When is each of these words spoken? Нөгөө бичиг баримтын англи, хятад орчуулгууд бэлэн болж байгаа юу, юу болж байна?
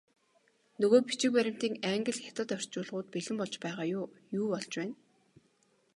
Нөгөө 0.81 1.01
бичиг 1.09 1.31
баримтын 1.35 1.73
англи, 1.91 2.13
хятад 2.23 2.49
орчуулгууд 2.55 3.07
бэлэн 3.13 3.35
болж 3.39 3.55
байгаа 3.63 3.85
юу, 3.97 4.05
юу 4.39 4.47
болж 4.53 4.71
байна? 4.79 4.95